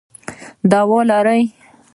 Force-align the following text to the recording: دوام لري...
دوام 0.71 1.01
لري... 1.09 1.39